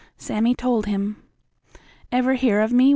[0.17, 1.17] Sammie told him.
[2.11, 2.89] "Ever hear of me?"